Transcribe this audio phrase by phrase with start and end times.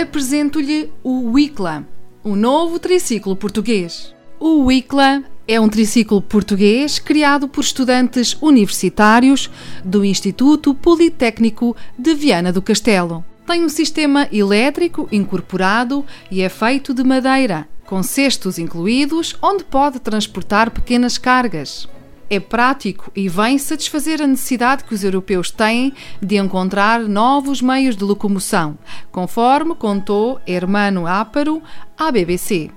[0.00, 1.86] Apresento-lhe o Wicla,
[2.22, 4.14] o novo triciclo português.
[4.38, 9.50] O Wicla é um triciclo português criado por estudantes universitários
[9.82, 13.24] do Instituto Politécnico de Viana do Castelo.
[13.46, 19.98] Tem um sistema elétrico incorporado e é feito de madeira, com cestos incluídos, onde pode
[19.98, 21.88] transportar pequenas cargas
[22.28, 27.96] é prático e vem satisfazer a necessidade que os europeus têm de encontrar novos meios
[27.96, 28.76] de locomoção,
[29.10, 31.62] conforme contou Hermano Áparo
[31.96, 32.70] à BBC.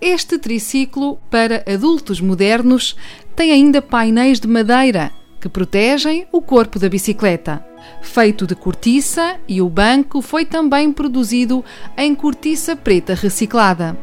[0.00, 2.96] Este triciclo para adultos modernos
[3.34, 7.64] tem ainda painéis de madeira que protegem o corpo da bicicleta.
[8.02, 11.64] Feito de cortiça e o banco foi também produzido
[11.96, 13.96] em cortiça preta reciclada.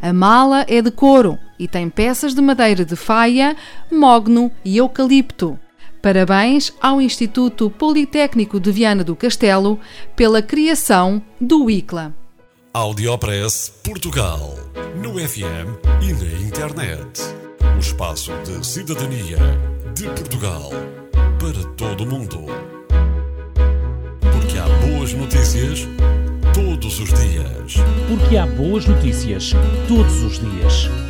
[0.00, 3.54] A mala é de couro e tem peças de madeira de faia,
[3.92, 5.60] mogno e eucalipto.
[6.00, 9.78] Parabéns ao Instituto Politécnico de Viana do Castelo
[10.16, 12.14] pela criação do ICLA.
[12.72, 14.54] Audiopress Portugal.
[14.96, 17.20] No FM e na internet.
[17.76, 19.36] O espaço de cidadania
[19.94, 20.70] de Portugal
[21.38, 22.46] para todo o mundo.
[24.32, 25.86] Porque há boas notícias
[26.54, 27.74] todos os dias.
[28.08, 29.52] Porque há boas notícias
[29.86, 31.09] todos os dias.